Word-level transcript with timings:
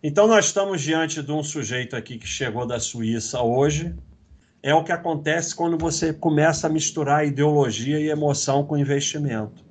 Então, 0.00 0.28
nós 0.28 0.46
estamos 0.46 0.80
diante 0.80 1.20
de 1.20 1.32
um 1.32 1.42
sujeito 1.42 1.96
aqui 1.96 2.18
que 2.18 2.26
chegou 2.26 2.64
da 2.64 2.78
Suíça 2.78 3.42
hoje. 3.42 3.96
É 4.62 4.72
o 4.72 4.84
que 4.84 4.92
acontece 4.92 5.52
quando 5.52 5.76
você 5.76 6.12
começa 6.12 6.68
a 6.68 6.70
misturar 6.70 7.26
ideologia 7.26 7.98
e 7.98 8.08
emoção 8.08 8.64
com 8.64 8.78
investimento. 8.78 9.64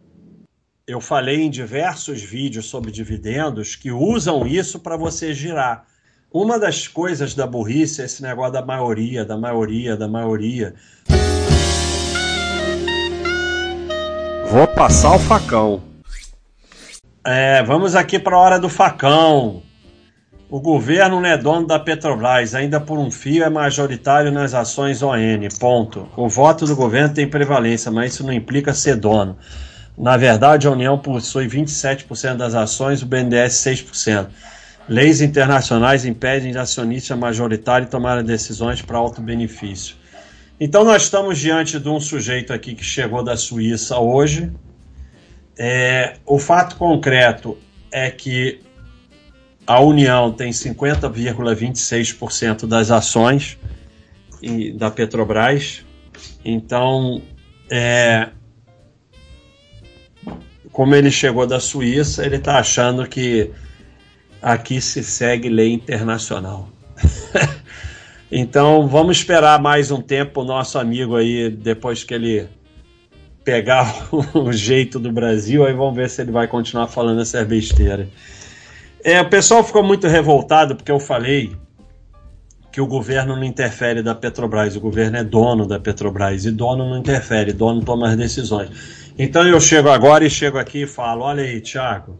Eu 0.85 0.99
falei 0.99 1.41
em 1.41 1.49
diversos 1.49 2.21
vídeos 2.21 2.65
sobre 2.65 2.91
dividendos 2.91 3.75
que 3.75 3.89
usam 3.89 4.45
isso 4.45 4.79
para 4.79 4.97
você 4.97 5.33
girar. 5.33 5.85
Uma 6.29 6.59
das 6.59 6.89
coisas 6.89 7.33
da 7.33 7.47
burrice 7.47 8.01
é 8.01 8.05
esse 8.05 8.21
negócio 8.21 8.51
da 8.51 8.65
maioria, 8.65 9.23
da 9.23 9.37
maioria, 9.37 9.95
da 9.95 10.09
maioria. 10.09 10.75
Vou 14.49 14.67
passar 14.67 15.15
o 15.15 15.19
facão. 15.19 15.81
É, 17.25 17.63
vamos 17.63 17.95
aqui 17.95 18.19
para 18.19 18.35
a 18.35 18.39
hora 18.39 18.59
do 18.59 18.67
facão. 18.67 19.63
O 20.49 20.61
governo 20.61 21.19
não 21.19 21.27
é 21.27 21.37
dono 21.37 21.67
da 21.67 21.77
Petrobras, 21.77 22.55
ainda 22.55 22.79
por 22.79 22.97
um 22.97 23.11
fio 23.11 23.43
é 23.43 23.49
majoritário 23.49 24.31
nas 24.31 24.53
ações 24.53 25.03
ON. 25.03 25.17
Ponto. 25.59 26.07
O 26.15 26.29
voto 26.29 26.65
do 26.65 26.73
governo 26.73 27.13
tem 27.13 27.27
prevalência, 27.27 27.91
mas 27.91 28.13
isso 28.13 28.23
não 28.23 28.31
implica 28.31 28.73
ser 28.73 28.95
dono. 28.95 29.37
Na 29.97 30.15
verdade, 30.15 30.65
a 30.65 30.71
União 30.71 30.97
possui 30.97 31.47
27% 31.47 32.37
das 32.37 32.55
ações, 32.55 33.01
o 33.01 33.05
BNDES 33.05 33.55
6%. 33.55 34.27
Leis 34.87 35.19
internacionais 35.19 36.05
impedem 36.05 36.53
de 36.53 36.57
acionista 36.57 37.13
majoritário 37.13 37.89
tomar 37.89 38.23
decisões 38.23 38.81
para 38.81 38.97
alto 38.97 39.19
benefício. 39.19 39.97
Então, 40.57 40.85
nós 40.85 41.03
estamos 41.03 41.39
diante 41.39 41.77
de 41.77 41.89
um 41.89 41.99
sujeito 41.99 42.53
aqui 42.53 42.73
que 42.73 42.85
chegou 42.85 43.21
da 43.21 43.35
Suíça 43.35 43.99
hoje. 43.99 44.49
É, 45.57 46.13
o 46.25 46.39
fato 46.39 46.77
concreto 46.77 47.57
é 47.91 48.09
que 48.09 48.61
a 49.67 49.79
União 49.81 50.31
tem 50.31 50.51
50,26% 50.51 52.65
das 52.65 52.89
ações 52.89 53.57
da 54.75 54.89
Petrobras. 54.89 55.83
Então, 56.45 57.21
é, 57.69 58.29
como 60.71 60.95
ele 60.95 61.11
chegou 61.11 61.45
da 61.45 61.59
Suíça, 61.59 62.25
ele 62.25 62.37
está 62.37 62.59
achando 62.59 63.05
que 63.05 63.51
aqui 64.41 64.79
se 64.79 65.03
segue 65.03 65.49
lei 65.49 65.73
internacional. 65.73 66.69
então 68.31 68.87
vamos 68.87 69.17
esperar 69.17 69.61
mais 69.61 69.91
um 69.91 70.01
tempo 70.01 70.39
o 70.41 70.45
nosso 70.45 70.79
amigo 70.79 71.17
aí, 71.17 71.49
depois 71.49 72.05
que 72.05 72.13
ele 72.13 72.47
pegar 73.43 74.07
o 74.33 74.53
jeito 74.53 74.97
do 74.97 75.11
Brasil, 75.11 75.65
aí 75.65 75.73
vamos 75.73 75.95
ver 75.95 76.09
se 76.09 76.21
ele 76.21 76.31
vai 76.31 76.47
continuar 76.47 76.87
falando 76.87 77.19
essa 77.21 77.43
besteira. 77.43 78.07
É, 79.07 79.21
o 79.21 79.29
pessoal 79.29 79.63
ficou 79.63 79.81
muito 79.81 80.05
revoltado 80.05 80.75
porque 80.75 80.91
eu 80.91 80.99
falei 80.99 81.55
que 82.73 82.81
o 82.81 82.85
governo 82.85 83.37
não 83.37 83.43
interfere 83.45 84.03
da 84.03 84.13
Petrobras, 84.13 84.75
o 84.75 84.81
governo 84.81 85.15
é 85.15 85.23
dono 85.23 85.65
da 85.65 85.79
Petrobras 85.79 86.43
e 86.43 86.51
dono 86.51 86.89
não 86.89 86.97
interfere, 86.97 87.53
dono 87.53 87.81
toma 87.85 88.09
as 88.09 88.17
decisões. 88.17 88.69
Então 89.17 89.47
eu 89.47 89.61
chego 89.61 89.87
agora 89.87 90.25
e 90.25 90.29
chego 90.29 90.57
aqui 90.57 90.81
e 90.81 90.85
falo: 90.85 91.21
olha 91.21 91.41
aí, 91.41 91.61
Thiago, 91.61 92.19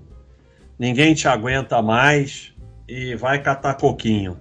ninguém 0.80 1.14
te 1.14 1.28
aguenta 1.28 1.82
mais 1.82 2.54
e 2.88 3.16
vai 3.16 3.42
catar 3.42 3.74
coquinho. 3.74 4.38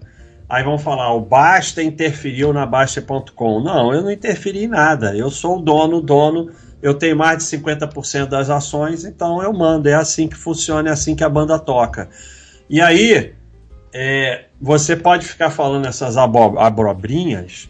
Aí 0.49 0.63
vão 0.63 0.79
falar, 0.79 1.13
o 1.15 1.21
Basta 1.21 1.83
interferiu 1.83 2.53
na 2.53 2.65
Basta.com. 2.65 3.61
Não, 3.61 3.93
eu 3.93 4.03
não 4.03 4.11
interferi 4.13 4.67
em 4.67 4.69
nada. 4.69 5.17
Eu 5.17 5.33
sou 5.33 5.59
o 5.59 5.61
dono, 5.61 6.01
dono, 6.01 6.53
eu 6.81 6.95
tenho 6.95 7.17
mais 7.17 7.39
de 7.39 7.59
50% 7.59 8.27
das 8.27 8.51
ações, 8.51 9.05
então 9.05 9.43
eu 9.43 9.53
mando. 9.53 9.89
É 9.89 9.95
assim 9.95 10.29
que 10.29 10.37
funciona, 10.37 10.91
é 10.91 10.93
assim 10.93 11.17
que 11.17 11.25
a 11.25 11.29
banda 11.29 11.59
toca. 11.59 12.09
E 12.69 12.81
aí, 12.81 13.33
é, 13.95 14.47
você 14.61 14.97
pode 14.97 15.27
ficar 15.27 15.51
falando 15.51 15.87
essas 15.87 16.17
abobrinhas, 16.17 17.69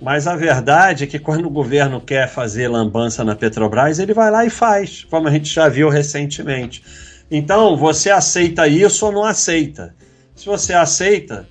mas 0.00 0.26
a 0.26 0.34
verdade 0.36 1.04
é 1.04 1.06
que 1.06 1.18
quando 1.18 1.46
o 1.46 1.50
governo 1.50 2.00
quer 2.00 2.28
fazer 2.28 2.68
lambança 2.68 3.24
na 3.24 3.36
Petrobras, 3.36 3.98
ele 3.98 4.14
vai 4.14 4.30
lá 4.30 4.44
e 4.44 4.50
faz, 4.50 5.04
como 5.04 5.28
a 5.28 5.30
gente 5.30 5.52
já 5.52 5.68
viu 5.68 5.88
recentemente. 5.88 6.82
Então, 7.30 7.76
você 7.76 8.10
aceita 8.10 8.66
isso 8.66 9.04
ou 9.04 9.12
não 9.12 9.24
aceita? 9.24 9.94
Se 10.34 10.46
você 10.46 10.72
aceita, 10.72 11.46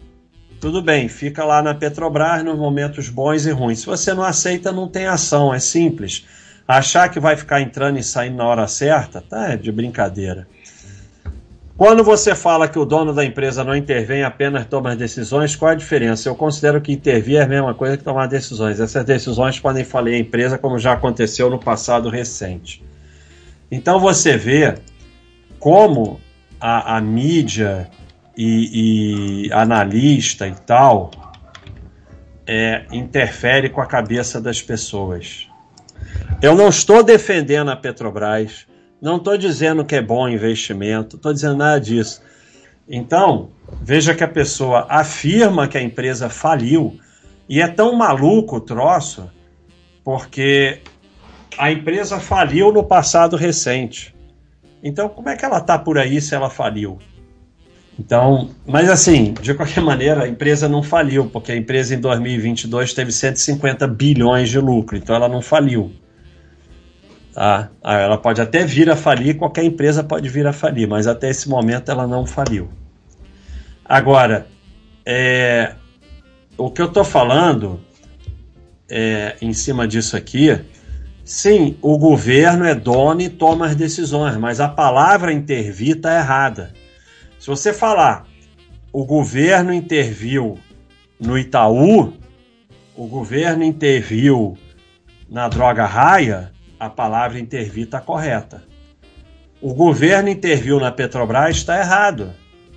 tudo 0.59 0.81
bem, 0.81 1.07
fica 1.07 1.43
lá 1.43 1.61
na 1.61 1.75
Petrobras 1.75 2.43
nos 2.43 2.57
momentos 2.57 3.09
bons 3.09 3.45
e 3.45 3.51
ruins. 3.51 3.79
Se 3.79 3.85
você 3.85 4.13
não 4.13 4.23
aceita, 4.23 4.71
não 4.71 4.87
tem 4.87 5.05
ação, 5.05 5.53
é 5.53 5.59
simples. 5.59 6.25
Achar 6.67 7.09
que 7.09 7.19
vai 7.19 7.37
ficar 7.37 7.61
entrando 7.61 7.99
e 7.99 8.03
saindo 8.03 8.37
na 8.37 8.45
hora 8.45 8.67
certa, 8.67 9.21
tá 9.21 9.51
é 9.51 9.57
de 9.57 9.71
brincadeira. 9.71 10.47
Quando 11.77 12.03
você 12.03 12.33
fala 12.33 12.67
que 12.67 12.79
o 12.79 12.85
dono 12.85 13.13
da 13.13 13.23
empresa 13.23 13.63
não 13.63 13.75
intervém, 13.75 14.23
apenas 14.23 14.65
toma 14.65 14.93
as 14.93 14.97
decisões, 14.97 15.55
qual 15.55 15.71
a 15.71 15.75
diferença? 15.75 16.27
Eu 16.27 16.33
considero 16.33 16.81
que 16.81 16.91
intervir 16.91 17.37
é 17.37 17.43
a 17.43 17.47
mesma 17.47 17.75
coisa 17.75 17.95
que 17.95 18.03
tomar 18.03 18.25
decisões. 18.25 18.79
Essas 18.79 19.05
decisões 19.05 19.59
podem 19.59 19.83
falir 19.83 20.15
a 20.15 20.17
empresa, 20.17 20.57
como 20.57 20.79
já 20.79 20.93
aconteceu 20.93 21.51
no 21.51 21.59
passado 21.59 22.09
recente. 22.09 22.83
Então 23.69 23.99
você 23.99 24.35
vê 24.35 24.73
como 25.59 26.19
a, 26.59 26.97
a 26.97 27.01
mídia 27.01 27.87
e, 28.35 29.45
e, 29.45 29.53
analista 29.53 30.47
e 30.47 30.53
tal 30.53 31.11
é, 32.47 32.85
interfere 32.91 33.69
com 33.69 33.81
a 33.81 33.85
cabeça 33.85 34.41
das 34.41 34.59
pessoas. 34.61 35.47
Eu 36.41 36.55
não 36.55 36.69
estou 36.69 37.03
defendendo 37.03 37.69
a 37.69 37.75
Petrobras, 37.75 38.66
não 39.01 39.17
estou 39.17 39.37
dizendo 39.37 39.85
que 39.85 39.95
é 39.95 40.01
bom 40.01 40.27
investimento, 40.27 41.15
estou 41.15 41.33
dizendo 41.33 41.57
nada 41.57 41.79
disso. 41.79 42.21
Então, 42.87 43.49
veja 43.81 44.15
que 44.15 44.23
a 44.23 44.27
pessoa 44.27 44.85
afirma 44.89 45.67
que 45.67 45.77
a 45.77 45.81
empresa 45.81 46.29
faliu 46.29 46.99
e 47.49 47.61
é 47.61 47.67
tão 47.67 47.95
maluco 47.95 48.57
o 48.57 48.61
troço 48.61 49.29
porque 50.03 50.79
a 51.57 51.69
empresa 51.71 52.19
faliu 52.19 52.71
no 52.71 52.83
passado 52.83 53.35
recente. 53.35 54.15
Então, 54.81 55.09
como 55.09 55.27
é 55.27 55.35
que 55.35 55.43
ela 55.43 55.57
está 55.57 55.77
por 55.77 55.97
aí 55.97 56.21
se 56.21 56.33
ela 56.33 56.49
faliu? 56.49 56.97
Então, 57.99 58.51
mas 58.65 58.89
assim, 58.89 59.33
de 59.41 59.53
qualquer 59.53 59.81
maneira, 59.81 60.23
a 60.23 60.27
empresa 60.27 60.69
não 60.69 60.83
faliu, 60.83 61.29
porque 61.29 61.51
a 61.51 61.57
empresa 61.57 61.95
em 61.95 61.99
2022 61.99 62.93
teve 62.93 63.11
150 63.11 63.87
bilhões 63.87 64.49
de 64.49 64.59
lucro, 64.59 64.95
então 64.95 65.15
ela 65.15 65.27
não 65.27 65.41
faliu. 65.41 65.91
Tá? 67.37 67.69
Ah, 67.83 67.99
ela 67.99 68.17
pode 68.17 68.41
até 68.41 68.65
vir 68.65 68.89
a 68.89 68.95
falir, 68.95 69.37
qualquer 69.37 69.63
empresa 69.63 70.03
pode 70.03 70.27
vir 70.27 70.47
a 70.47 70.51
falir, 70.51 70.87
mas 70.87 71.05
até 71.05 71.29
esse 71.29 71.47
momento 71.47 71.91
ela 71.91 72.07
não 72.07 72.25
faliu. 72.25 72.67
Agora, 73.85 74.47
é, 75.05 75.75
o 76.57 76.71
que 76.71 76.81
eu 76.81 76.87
estou 76.87 77.03
falando 77.03 77.79
é, 78.89 79.35
em 79.39 79.53
cima 79.53 79.87
disso 79.87 80.17
aqui 80.17 80.59
Sim, 81.23 81.77
o 81.79 81.95
governo 81.99 82.65
é 82.65 82.73
dono 82.73 83.21
e 83.21 83.29
toma 83.29 83.67
as 83.67 83.75
decisões, 83.75 84.35
mas 84.37 84.59
a 84.59 84.67
palavra 84.67 85.31
intervir 85.31 85.97
está 85.97 86.17
errada. 86.17 86.73
Se 87.39 87.45
você 87.45 87.71
falar 87.71 88.25
o 88.91 89.05
governo 89.05 89.71
interviu 89.71 90.57
no 91.19 91.37
Itaú, 91.37 92.13
o 92.95 93.05
governo 93.05 93.63
interviu 93.63 94.57
na 95.29 95.47
droga 95.47 95.85
raia, 95.85 96.51
a 96.79 96.89
palavra 96.89 97.39
intervir 97.39 97.85
está 97.85 97.99
correta. 97.99 98.63
O 99.61 99.73
governo 99.73 100.29
interviu 100.29 100.79
na 100.79 100.91
Petrobras 100.91 101.57
está 101.57 101.79
errado. 101.79 102.31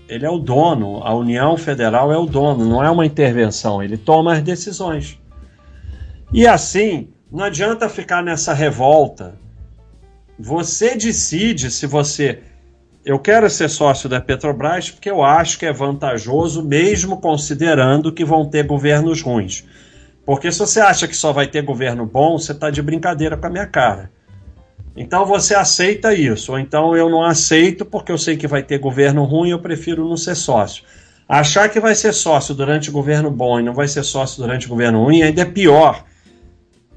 Ele 0.08 0.26
é 0.26 0.30
o 0.30 0.38
dono, 0.38 1.02
a 1.04 1.14
União 1.14 1.56
Federal 1.56 2.12
é 2.12 2.16
o 2.16 2.26
dono, 2.26 2.64
não 2.64 2.82
é 2.82 2.90
uma 2.90 3.06
intervenção, 3.06 3.82
ele 3.82 3.96
toma 3.96 4.32
as 4.32 4.42
decisões. 4.42 5.18
E 6.32 6.46
assim, 6.46 7.08
não 7.30 7.44
adianta 7.44 7.88
ficar 7.88 8.22
nessa 8.22 8.52
revolta. 8.52 9.34
Você 10.38 10.96
decide 10.96 11.70
se 11.70 11.86
você. 11.86 12.40
Eu 13.04 13.18
quero 13.18 13.48
ser 13.48 13.68
sócio 13.68 14.08
da 14.08 14.20
Petrobras 14.20 14.90
porque 14.90 15.10
eu 15.10 15.22
acho 15.22 15.58
que 15.58 15.66
é 15.66 15.72
vantajoso, 15.72 16.62
mesmo 16.62 17.20
considerando 17.20 18.12
que 18.12 18.24
vão 18.24 18.48
ter 18.48 18.66
governos 18.66 19.22
ruins. 19.22 19.64
Porque 20.30 20.52
se 20.52 20.60
você 20.60 20.78
acha 20.78 21.08
que 21.08 21.16
só 21.16 21.32
vai 21.32 21.48
ter 21.48 21.60
governo 21.60 22.06
bom, 22.06 22.38
você 22.38 22.52
está 22.52 22.70
de 22.70 22.80
brincadeira 22.80 23.36
com 23.36 23.48
a 23.48 23.50
minha 23.50 23.66
cara. 23.66 24.12
Então 24.96 25.26
você 25.26 25.56
aceita 25.56 26.14
isso, 26.14 26.52
ou 26.52 26.58
então 26.60 26.96
eu 26.96 27.10
não 27.10 27.24
aceito 27.24 27.84
porque 27.84 28.12
eu 28.12 28.16
sei 28.16 28.36
que 28.36 28.46
vai 28.46 28.62
ter 28.62 28.78
governo 28.78 29.24
ruim 29.24 29.48
e 29.48 29.50
eu 29.50 29.58
prefiro 29.58 30.08
não 30.08 30.16
ser 30.16 30.36
sócio. 30.36 30.84
Achar 31.28 31.68
que 31.68 31.80
vai 31.80 31.96
ser 31.96 32.12
sócio 32.12 32.54
durante 32.54 32.90
o 32.90 32.92
governo 32.92 33.28
bom 33.28 33.58
e 33.58 33.64
não 33.64 33.74
vai 33.74 33.88
ser 33.88 34.04
sócio 34.04 34.40
durante 34.40 34.66
o 34.66 34.68
governo 34.68 35.02
ruim 35.02 35.20
ainda 35.20 35.42
é 35.42 35.44
pior, 35.44 36.04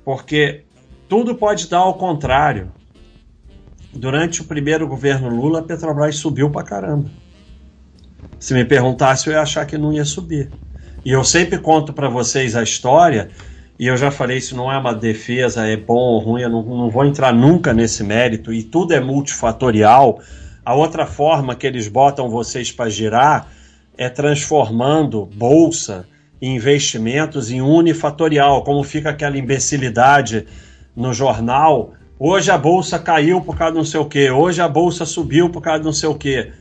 porque 0.06 0.62
tudo 1.10 1.34
pode 1.34 1.68
dar 1.68 1.80
ao 1.80 1.96
contrário. 1.96 2.72
Durante 3.92 4.42
o 4.42 4.46
primeiro 4.46 4.88
governo 4.88 5.28
Lula, 5.28 5.62
a 5.62 5.64
Petrobras 5.64 6.18
subiu 6.18 6.52
pra 6.52 6.62
caramba. 6.62 7.10
Se 8.38 8.54
me 8.54 8.64
perguntasse, 8.64 9.26
eu 9.26 9.34
ia 9.34 9.42
achar 9.42 9.66
que 9.66 9.76
não 9.76 9.92
ia 9.92 10.06
subir. 10.06 10.52
E 11.06 11.12
eu 11.12 11.24
sempre 11.24 11.58
conto 11.58 11.92
para 11.92 12.08
vocês 12.08 12.56
a 12.56 12.64
história, 12.64 13.30
e 13.78 13.88
eu 13.88 13.98
já 13.98 14.10
falei, 14.10 14.38
isso 14.38 14.56
não 14.56 14.72
é 14.72 14.78
uma 14.78 14.94
defesa, 14.94 15.68
é 15.68 15.76
bom 15.76 15.96
ou 15.96 16.20
ruim, 16.20 16.44
eu 16.44 16.50
não, 16.50 16.64
não 16.64 16.90
vou 16.90 17.04
entrar 17.06 17.34
nunca 17.34 17.74
nesse 17.74 18.04
mérito, 18.04 18.54
e 18.54 18.64
tudo 18.64 18.94
é 18.94 19.02
multifatorial. 19.02 20.22
A 20.64 20.74
outra 20.74 21.06
forma 21.06 21.56
que 21.56 21.68
eles 21.68 21.90
botam 21.90 22.30
vocês 22.30 22.72
para 22.72 22.90
girar 22.90 23.52
é 23.98 24.08
transformando 24.08 25.26
bolsa 25.26 26.08
e 26.42 26.48
investimentos 26.48 27.52
em 27.52 27.62
unifatorial, 27.62 28.64
como 28.64 28.82
fica 28.84 29.10
aquela 29.10 29.38
imbecilidade 29.38 30.46
no 30.96 31.14
jornal. 31.14 31.94
Hoje 32.18 32.50
a 32.50 32.58
bolsa 32.58 32.98
caiu 32.98 33.42
por 33.42 33.58
causa 33.58 33.74
de 33.74 33.78
não 33.78 33.86
sei 33.86 34.00
o 34.00 34.06
quê, 34.06 34.32
hoje 34.32 34.62
a 34.62 34.68
bolsa 34.68 35.06
subiu 35.06 35.50
por 35.50 35.62
causa 35.62 35.80
de 35.80 35.86
não 35.86 35.94
sei 35.94 36.08
o 36.08 36.16
quê. 36.16 36.54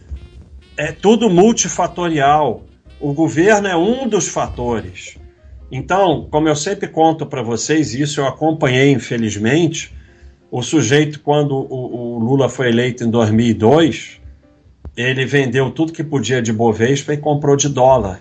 É 0.77 0.91
tudo 0.91 1.31
multifatorial. 1.31 2.65
O 3.03 3.13
governo 3.13 3.67
é 3.67 3.77
um 3.77 4.09
dos 4.09 4.29
fatores. 4.29 5.19
Então, 5.73 6.29
como 6.31 6.49
eu 6.49 6.55
sempre 6.55 6.87
conto 6.87 7.27
para 7.27 7.43
vocês, 7.43 7.95
isso 7.95 8.21
eu 8.21 8.29
acompanhei, 8.29 8.93
infelizmente, 8.93 9.93
o 10.49 10.63
sujeito, 10.63 11.19
quando 11.19 11.53
o, 11.53 12.17
o, 12.17 12.19
Lula 12.21 12.49
foi 12.49 12.69
eleito 12.69 13.03
em 13.03 13.11
2002, 13.11 14.21
ele 14.97 15.27
vendeu 15.27 15.73
tudo 15.73 15.93
que 15.93 16.05
podia 16.05 16.41
de 16.41 16.53
Bovespa 16.53 17.13
e 17.13 17.17
comprou 17.17 17.57
de 17.57 17.69
dólar. 17.69 18.21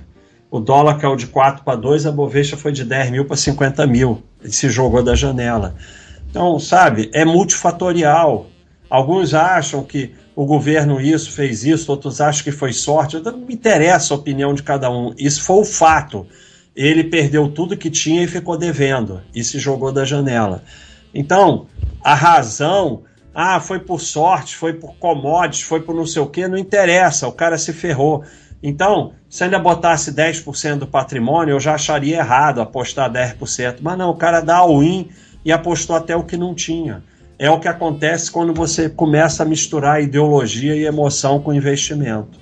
O 0.50 0.60
dólar 0.60 0.98
caiu 0.98 1.16
de 1.16 1.28
4 1.28 1.64
para 1.64 1.78
2, 1.78 2.08
a 2.08 2.12
Bovespa 2.12 2.58
foi 2.58 2.72
de 2.72 2.84
10 2.84 3.12
mil 3.12 3.26
para 3.26 3.38
50 3.38 3.86
mil. 3.86 4.24
Ele 4.42 4.52
se 4.52 4.68
jogou 4.68 5.04
da 5.04 5.14
janela. 5.14 5.76
Então, 6.28 6.58
sabe, 6.58 7.12
é 7.14 7.24
multifatorial. 7.24 8.48
Alguns 8.90 9.36
acham 9.36 9.84
que 9.84 10.16
o 10.42 10.46
governo 10.46 11.00
isso 11.00 11.32
fez 11.32 11.64
isso, 11.64 11.92
outros 11.92 12.22
acham 12.22 12.44
que 12.44 12.52
foi 12.52 12.74
sorte. 12.74 13.20
Não 13.20 13.38
me 13.38 13.54
interessa 13.54 14.14
a 14.14 14.18
opinião 14.18 14.54
de 14.54 14.64
cada 14.64 14.90
um. 14.90 15.14
Isso 15.18 15.44
foi 15.44 15.58
o 15.58 15.66
fato 15.66 16.28
ele 16.76 17.04
perdeu 17.04 17.50
tudo 17.50 17.78
que 17.78 17.90
tinha 17.90 18.24
e 18.24 18.28
ficou 18.28 18.58
devendo 18.58 19.22
e 19.34 19.44
se 19.44 19.60
jogou 19.60 19.92
da 19.92 20.06
janela. 20.06 20.64
Então, 21.14 21.68
a 22.02 22.14
razão, 22.14 23.04
ah, 23.34 23.60
foi 23.60 23.80
por 23.80 24.00
sorte, 24.00 24.56
foi 24.56 24.74
por 24.74 24.96
commodities, 24.96 25.62
foi 25.62 25.82
por 25.82 25.94
não 25.94 26.06
sei 26.06 26.22
o 26.22 26.28
que, 26.28 26.48
não 26.48 26.58
interessa, 26.58 27.28
o 27.28 27.34
cara 27.34 27.58
se 27.58 27.74
ferrou. 27.74 28.24
Então, 28.64 29.14
se 29.30 29.44
ainda 29.44 29.60
botasse 29.60 30.12
10% 30.12 30.80
do 30.80 30.88
patrimônio, 30.88 31.54
eu 31.54 31.60
já 31.60 31.74
acharia 31.74 32.18
errado 32.18 32.62
apostar 32.62 33.12
10%. 33.12 33.78
Mas 33.82 33.98
não, 33.98 34.12
o 34.12 34.16
cara 34.16 34.40
dá 34.40 34.58
all-in 34.58 35.10
e 35.44 35.52
apostou 35.52 35.96
até 35.96 36.16
o 36.16 36.24
que 36.24 36.38
não 36.38 36.54
tinha. 36.54 37.04
É 37.42 37.50
o 37.50 37.60
que 37.60 37.68
acontece 37.68 38.30
quando 38.30 38.54
você 38.54 38.88
começa 38.88 39.42
a 39.42 39.46
misturar 39.48 40.00
ideologia 40.00 40.76
e 40.76 40.86
emoção 40.86 41.42
com 41.42 41.52
investimento. 41.52 42.40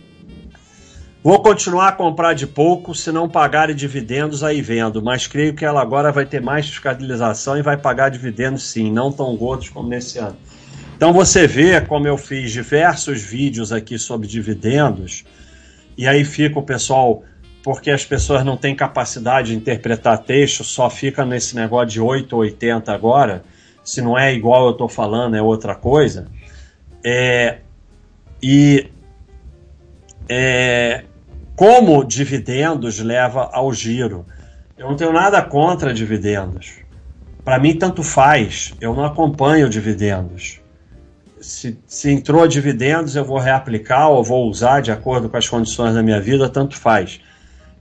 Vou 1.24 1.42
continuar 1.42 1.88
a 1.88 1.92
comprar 1.94 2.34
de 2.34 2.46
pouco, 2.46 2.94
se 2.94 3.10
não 3.10 3.30
pagarem 3.30 3.74
dividendos, 3.74 4.44
aí 4.44 4.62
vendo, 4.62 5.02
mas 5.02 5.26
creio 5.26 5.54
que 5.54 5.64
ela 5.64 5.82
agora 5.82 6.12
vai 6.12 6.26
ter 6.26 6.42
mais 6.42 6.68
fiscalização 6.68 7.58
e 7.58 7.62
vai 7.62 7.78
pagar 7.78 8.10
dividendos 8.10 8.64
sim, 8.64 8.92
não 8.92 9.10
tão 9.10 9.38
gordos 9.38 9.70
como 9.70 9.88
nesse 9.88 10.20
ano. 10.20 10.36
Então 10.98 11.14
você 11.14 11.48
vê 11.48 11.80
como 11.80 12.06
eu 12.06 12.18
fiz 12.18 12.52
diversos 12.52 13.22
vídeos 13.22 13.72
aqui 13.72 13.98
sobre 13.98 14.28
dividendos, 14.28 15.24
e 15.98 16.10
aí 16.10 16.26
fica 16.26 16.60
o 16.60 16.64
pessoal, 16.64 17.24
porque 17.64 17.90
as 17.90 18.04
pessoas 18.04 18.44
não 18.44 18.58
têm 18.58 18.76
capacidade 18.76 19.52
de 19.52 19.56
interpretar 19.56 20.18
texto, 20.18 20.62
só 20.62 20.90
fica 20.90 21.24
nesse 21.24 21.56
negócio 21.56 21.88
de 21.88 22.02
8 22.02 22.34
ou 22.34 22.42
80 22.42 22.92
agora, 22.92 23.46
se 23.90 24.04
não 24.04 24.16
é 24.16 24.32
igual 24.32 24.66
eu 24.66 24.72
estou 24.74 24.88
falando, 24.88 25.36
é 25.36 25.42
outra 25.42 25.74
coisa. 25.74 26.28
É, 27.04 27.58
e 28.40 28.88
é, 30.30 31.06
como 31.56 32.04
dividendos 32.04 33.00
leva 33.00 33.50
ao 33.52 33.74
giro. 33.74 34.28
Eu 34.78 34.88
não 34.88 34.96
tenho 34.96 35.12
nada 35.12 35.42
contra 35.42 35.92
dividendos. 35.92 36.74
Para 37.44 37.58
mim, 37.58 37.76
tanto 37.76 38.04
faz. 38.04 38.76
Eu 38.80 38.94
não 38.94 39.04
acompanho 39.04 39.68
dividendos. 39.68 40.62
Se, 41.42 41.76
se 41.88 42.12
entrou 42.12 42.48
dividendos, 42.48 43.16
eu 43.16 43.26
vou 43.26 43.40
reaplicar 43.40 44.12
ou 44.12 44.24
vou 44.24 44.48
usar 44.48 44.82
de 44.82 44.92
acordo 44.92 45.28
com 45.30 45.38
as 45.38 45.50
condições 45.50 45.96
da 45.96 46.04
minha 46.04 46.22
vida, 46.22 46.48
tanto 46.48 46.78
faz. 46.78 47.22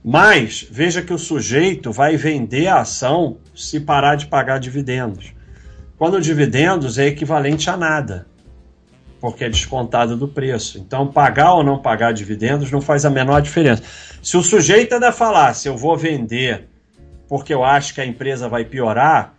Mas 0.03 0.67
veja 0.71 1.03
que 1.03 1.13
o 1.13 1.19
sujeito 1.19 1.91
vai 1.91 2.17
vender 2.17 2.65
a 2.65 2.79
ação 2.79 3.37
se 3.55 3.79
parar 3.79 4.15
de 4.15 4.25
pagar 4.25 4.59
dividendos. 4.59 5.37
Quando 5.99 6.19
dividendos 6.19 6.97
é 6.97 7.05
equivalente 7.05 7.69
a 7.69 7.77
nada 7.77 8.25
porque 9.19 9.43
é 9.43 9.49
descontado 9.49 10.15
do 10.15 10.27
preço. 10.27 10.77
Então, 10.77 11.07
pagar 11.07 11.53
ou 11.53 11.63
não 11.63 11.77
pagar 11.77 12.13
dividendos 12.13 12.71
não 12.71 12.81
faz 12.81 13.05
a 13.05 13.09
menor 13.09 13.41
diferença. 13.41 13.83
Se 14.21 14.37
o 14.37 14.41
sujeito 14.41 14.93
ainda 14.93 15.11
falar, 15.11 15.53
se 15.53 15.67
eu 15.67 15.75
vou 15.75 15.97
vender 15.97 16.67
porque 17.27 17.53
eu 17.53 17.63
acho 17.63 17.93
que 17.93 18.01
a 18.01 18.05
empresa 18.05 18.49
vai 18.49 18.65
piorar, 18.65 19.35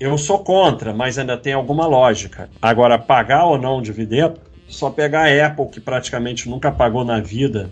eu 0.00 0.18
sou 0.18 0.40
contra, 0.40 0.92
mas 0.92 1.16
ainda 1.16 1.36
tem 1.36 1.52
alguma 1.52 1.86
lógica. 1.86 2.50
Agora, 2.60 2.98
pagar 2.98 3.44
ou 3.44 3.56
não 3.56 3.80
dividendo, 3.80 4.40
só 4.66 4.90
pegar 4.90 5.28
a 5.28 5.46
Apple, 5.46 5.68
que 5.68 5.80
praticamente 5.80 6.48
nunca 6.48 6.72
pagou 6.72 7.04
na 7.04 7.20
vida, 7.20 7.70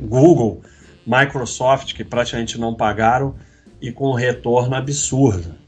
Google, 0.00 0.62
Microsoft, 1.06 1.92
que 1.94 2.04
praticamente 2.04 2.58
não 2.58 2.74
pagaram, 2.74 3.34
e 3.82 3.92
com 3.92 4.08
um 4.08 4.14
retorno 4.14 4.74
absurdo. 4.74 5.59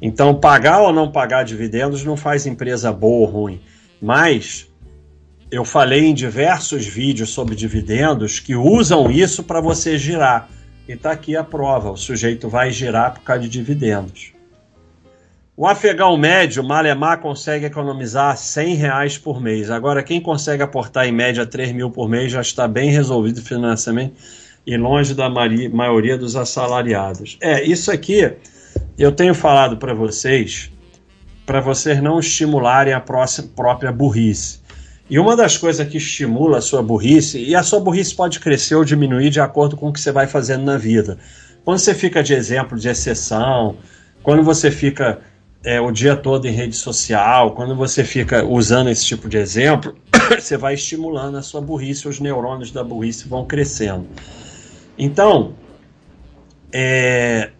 Então, 0.00 0.34
pagar 0.34 0.80
ou 0.80 0.92
não 0.92 1.10
pagar 1.10 1.44
dividendos 1.44 2.04
não 2.04 2.16
faz 2.16 2.46
empresa 2.46 2.92
boa 2.92 3.20
ou 3.20 3.24
ruim. 3.24 3.60
Mas 4.00 4.68
eu 5.50 5.64
falei 5.64 6.04
em 6.04 6.14
diversos 6.14 6.86
vídeos 6.86 7.30
sobre 7.30 7.54
dividendos 7.54 8.40
que 8.40 8.54
usam 8.54 9.10
isso 9.10 9.42
para 9.42 9.60
você 9.60 9.96
girar. 9.96 10.48
E 10.88 10.92
está 10.92 11.12
aqui 11.12 11.36
a 11.36 11.44
prova: 11.44 11.90
o 11.90 11.96
sujeito 11.96 12.48
vai 12.48 12.70
girar 12.70 13.14
por 13.14 13.22
causa 13.22 13.42
de 13.42 13.48
dividendos. 13.48 14.32
O 15.56 15.66
afegão 15.66 16.18
médio, 16.18 16.62
Malemar, 16.62 17.18
consegue 17.20 17.64
economizar 17.64 18.36
100 18.36 18.74
reais 18.74 19.16
por 19.16 19.40
mês. 19.40 19.70
Agora, 19.70 20.02
quem 20.02 20.20
consegue 20.20 20.62
aportar 20.62 21.06
em 21.08 21.12
média 21.12 21.46
3 21.46 21.72
mil 21.72 21.90
por 21.90 22.10
mês 22.10 22.30
já 22.30 22.42
está 22.42 22.68
bem 22.68 22.90
resolvido 22.90 23.40
financeiramente 23.40 24.16
e 24.66 24.76
longe 24.76 25.14
da 25.14 25.30
maioria 25.30 26.18
dos 26.18 26.36
assalariados. 26.36 27.38
É, 27.40 27.62
isso 27.62 27.90
aqui 27.90 28.34
eu 29.02 29.12
tenho 29.12 29.34
falado 29.34 29.76
para 29.76 29.94
vocês 29.94 30.70
para 31.46 31.60
vocês 31.60 32.02
não 32.02 32.18
estimularem 32.18 32.92
a 32.92 33.00
própria 33.00 33.92
burrice. 33.92 34.58
E 35.08 35.16
uma 35.16 35.36
das 35.36 35.56
coisas 35.56 35.86
que 35.86 35.98
estimula 35.98 36.58
a 36.58 36.60
sua 36.60 36.82
burrice, 36.82 37.38
e 37.38 37.54
a 37.54 37.62
sua 37.62 37.78
burrice 37.78 38.12
pode 38.12 38.40
crescer 38.40 38.74
ou 38.74 38.84
diminuir 38.84 39.30
de 39.30 39.40
acordo 39.40 39.76
com 39.76 39.88
o 39.88 39.92
que 39.92 40.00
você 40.00 40.10
vai 40.10 40.26
fazendo 40.26 40.64
na 40.64 40.76
vida. 40.76 41.16
Quando 41.64 41.78
você 41.78 41.94
fica 41.94 42.22
de 42.22 42.34
exemplo, 42.34 42.76
de 42.76 42.88
exceção, 42.88 43.76
quando 44.24 44.42
você 44.42 44.72
fica 44.72 45.20
é, 45.62 45.80
o 45.80 45.92
dia 45.92 46.16
todo 46.16 46.48
em 46.48 46.50
rede 46.50 46.74
social, 46.74 47.52
quando 47.54 47.76
você 47.76 48.02
fica 48.02 48.44
usando 48.44 48.90
esse 48.90 49.04
tipo 49.04 49.28
de 49.28 49.36
exemplo, 49.36 49.94
você 50.36 50.56
vai 50.56 50.74
estimulando 50.74 51.36
a 51.38 51.42
sua 51.42 51.60
burrice, 51.60 52.08
os 52.08 52.18
neurônios 52.18 52.72
da 52.72 52.82
burrice 52.82 53.28
vão 53.28 53.44
crescendo. 53.44 54.08
Então, 54.98 55.54
é, 56.72 57.50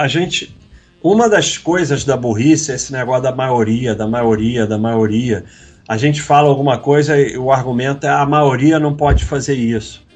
a 0.00 0.08
gente. 0.08 0.56
Uma 1.02 1.28
das 1.28 1.56
coisas 1.56 2.04
da 2.04 2.16
burrice 2.16 2.72
é 2.72 2.74
esse 2.74 2.92
negócio 2.92 3.22
da 3.22 3.34
maioria, 3.34 3.94
da 3.94 4.06
maioria, 4.06 4.66
da 4.66 4.76
maioria. 4.78 5.44
A 5.88 5.96
gente 5.96 6.20
fala 6.20 6.48
alguma 6.48 6.78
coisa 6.78 7.18
e 7.18 7.38
o 7.38 7.50
argumento 7.50 8.06
é 8.06 8.10
a 8.10 8.26
maioria 8.26 8.78
não 8.78 8.94
pode 8.94 9.24
fazer 9.24 9.54
isso. 9.54 10.06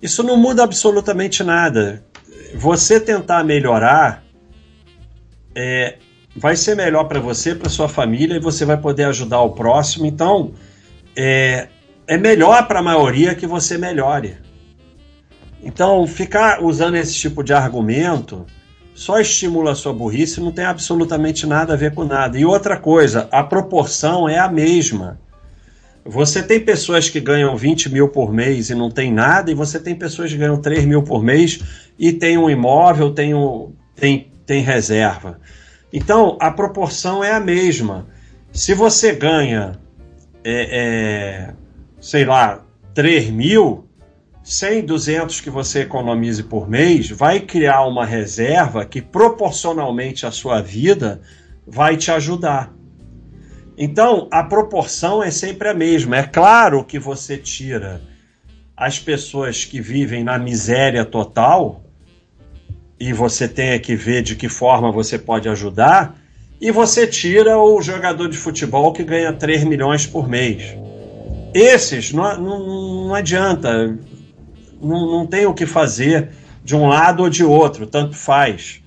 Isso 0.00 0.22
não 0.22 0.36
muda 0.36 0.62
absolutamente 0.62 1.42
nada. 1.42 2.02
Você 2.54 2.98
tentar 2.98 3.44
melhorar 3.44 4.22
é, 5.54 5.98
vai 6.34 6.56
ser 6.56 6.74
melhor 6.74 7.04
para 7.04 7.20
você, 7.20 7.54
para 7.54 7.68
sua 7.68 7.88
família 7.88 8.36
e 8.36 8.40
você 8.40 8.64
vai 8.64 8.78
poder 8.78 9.04
ajudar 9.04 9.40
o 9.40 9.50
próximo. 9.50 10.06
Então, 10.06 10.52
é, 11.14 11.68
é 12.06 12.16
melhor 12.16 12.66
para 12.66 12.80
a 12.80 12.82
maioria 12.82 13.34
que 13.34 13.46
você 13.46 13.76
melhore. 13.76 14.38
Então, 15.62 16.06
ficar 16.06 16.62
usando 16.62 16.96
esse 16.96 17.14
tipo 17.14 17.42
de 17.42 17.52
argumento 17.52 18.46
só 18.94 19.18
estimula 19.18 19.72
a 19.72 19.74
sua 19.74 19.92
burrice, 19.92 20.40
não 20.40 20.52
tem 20.52 20.64
absolutamente 20.64 21.46
nada 21.46 21.72
a 21.74 21.76
ver 21.76 21.92
com 21.92 22.04
nada. 22.04 22.38
E 22.38 22.44
outra 22.44 22.76
coisa, 22.76 23.28
a 23.32 23.42
proporção 23.42 24.28
é 24.28 24.38
a 24.38 24.48
mesma. 24.48 25.18
Você 26.04 26.42
tem 26.42 26.60
pessoas 26.60 27.08
que 27.08 27.18
ganham 27.18 27.56
20 27.56 27.90
mil 27.90 28.08
por 28.08 28.32
mês 28.32 28.70
e 28.70 28.74
não 28.74 28.90
tem 28.90 29.12
nada, 29.12 29.50
e 29.50 29.54
você 29.54 29.80
tem 29.80 29.94
pessoas 29.94 30.30
que 30.30 30.38
ganham 30.38 30.60
3 30.60 30.84
mil 30.84 31.02
por 31.02 31.22
mês 31.22 31.60
e 31.98 32.12
tem 32.12 32.38
um 32.38 32.48
imóvel, 32.48 33.12
tem, 33.12 33.34
um, 33.34 33.72
tem, 33.96 34.30
tem 34.46 34.62
reserva. 34.62 35.40
Então, 35.92 36.36
a 36.40 36.50
proporção 36.50 37.24
é 37.24 37.32
a 37.32 37.40
mesma. 37.40 38.06
Se 38.52 38.74
você 38.74 39.12
ganha, 39.12 39.78
é, 40.44 41.48
é, 41.50 41.54
sei 42.00 42.24
lá, 42.24 42.62
3 42.92 43.30
mil, 43.30 43.83
100, 44.44 44.84
200 44.84 45.40
que 45.40 45.48
você 45.48 45.80
economize 45.80 46.42
por 46.42 46.68
mês 46.68 47.10
vai 47.10 47.40
criar 47.40 47.86
uma 47.86 48.04
reserva 48.04 48.84
que 48.84 49.00
proporcionalmente 49.00 50.26
à 50.26 50.30
sua 50.30 50.60
vida 50.60 51.22
vai 51.66 51.96
te 51.96 52.10
ajudar. 52.10 52.70
Então, 53.76 54.28
a 54.30 54.44
proporção 54.44 55.22
é 55.22 55.30
sempre 55.30 55.68
a 55.68 55.74
mesma. 55.74 56.18
É 56.18 56.22
claro 56.22 56.84
que 56.84 56.98
você 56.98 57.38
tira 57.38 58.02
as 58.76 58.98
pessoas 58.98 59.64
que 59.64 59.80
vivem 59.80 60.22
na 60.22 60.38
miséria 60.38 61.04
total 61.06 61.82
e 63.00 63.12
você 63.12 63.48
tem 63.48 63.80
que 63.80 63.96
ver 63.96 64.22
de 64.22 64.36
que 64.36 64.48
forma 64.48 64.92
você 64.92 65.18
pode 65.18 65.48
ajudar, 65.48 66.16
e 66.60 66.70
você 66.70 67.06
tira 67.06 67.58
o 67.58 67.82
jogador 67.82 68.28
de 68.28 68.38
futebol 68.38 68.92
que 68.92 69.02
ganha 69.02 69.32
3 69.32 69.64
milhões 69.64 70.06
por 70.06 70.28
mês. 70.28 70.76
esses 71.52 72.12
não, 72.12 72.40
não, 72.40 73.06
não 73.08 73.14
adianta, 73.14 73.98
não, 74.84 75.06
não 75.10 75.26
tem 75.26 75.46
o 75.46 75.54
que 75.54 75.66
fazer 75.66 76.30
de 76.62 76.74
um 76.74 76.86
lado 76.86 77.22
ou 77.22 77.30
de 77.30 77.44
outro, 77.44 77.86
tanto 77.86 78.16
faz. 78.16 78.82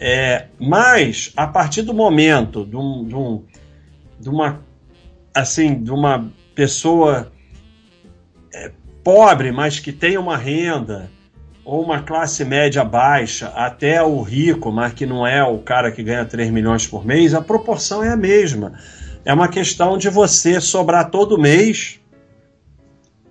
É, 0.00 0.46
mas 0.58 1.32
a 1.36 1.46
partir 1.46 1.82
do 1.82 1.92
momento 1.92 2.64
de, 2.64 2.76
um, 2.76 3.04
de, 3.04 3.14
um, 3.16 3.42
de 4.20 4.28
uma 4.28 4.60
assim 5.34 5.82
de 5.82 5.90
uma 5.90 6.30
pessoa 6.54 7.32
é, 8.54 8.70
pobre, 9.02 9.50
mas 9.50 9.80
que 9.80 9.92
tem 9.92 10.16
uma 10.16 10.36
renda 10.36 11.10
ou 11.64 11.82
uma 11.82 12.00
classe 12.02 12.44
média 12.44 12.82
baixa, 12.82 13.48
até 13.48 14.02
o 14.02 14.22
rico, 14.22 14.72
mas 14.72 14.94
que 14.94 15.04
não 15.04 15.26
é 15.26 15.44
o 15.44 15.58
cara 15.58 15.92
que 15.92 16.02
ganha 16.02 16.24
3 16.24 16.50
milhões 16.50 16.86
por 16.86 17.04
mês, 17.04 17.34
a 17.34 17.42
proporção 17.42 18.02
é 18.02 18.08
a 18.08 18.16
mesma. 18.16 18.72
É 19.22 19.34
uma 19.34 19.48
questão 19.48 19.98
de 19.98 20.08
você 20.08 20.62
sobrar 20.62 21.10
todo 21.10 21.36
mês 21.36 21.97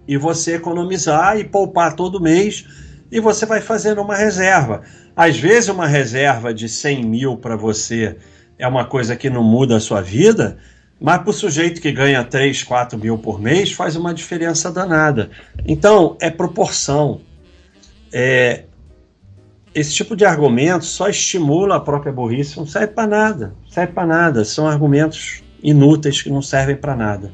e 0.08 0.18
você 0.18 0.56
economizar 0.56 1.38
e 1.38 1.44
poupar 1.44 1.96
todo 1.96 2.22
mês 2.22 2.66
e 3.12 3.20
você 3.20 3.46
vai 3.46 3.62
fazendo 3.62 4.02
uma 4.02 4.16
reserva. 4.16 4.82
Às 5.16 5.38
vezes, 5.38 5.70
uma 5.70 5.88
reserva 5.88 6.54
de 6.54 6.70
100 6.70 7.06
mil 7.06 7.38
para 7.38 7.56
você 7.56 8.18
é 8.58 8.68
uma 8.68 8.86
coisa 8.86 9.16
que 9.16 9.30
não 9.30 9.44
muda 9.44 9.78
a 9.78 9.80
sua 9.80 10.02
vida, 10.02 10.58
mas 11.00 11.22
para 11.22 11.30
o 11.30 11.34
sujeito 11.34 11.82
que 11.82 11.92
ganha 11.92 12.24
3, 12.24 12.64
4 12.64 12.98
mil 12.98 13.18
por 13.18 13.40
mês 13.40 13.72
faz 13.72 13.96
uma 13.96 14.14
diferença 14.14 14.72
danada. 14.72 15.30
Então, 15.66 16.18
é 16.20 16.30
proporção 16.30 17.22
é, 18.12 18.64
esse 19.74 19.94
tipo 19.94 20.16
de 20.16 20.26
argumento 20.26 20.86
só 20.86 21.08
estimula 21.08 21.76
a 21.76 21.80
própria 21.80 22.12
burrice, 22.12 22.58
não 22.58 22.66
serve 22.66 22.88
para 22.88 23.08
nada, 23.08 23.56
serve 23.70 23.94
para 23.94 24.08
nada, 24.08 24.46
são 24.46 24.68
argumentos 24.68 25.44
inúteis 25.62 26.22
que 26.22 26.30
não 26.30 26.42
servem 26.42 26.76
para 26.76 26.96
nada. 26.96 27.32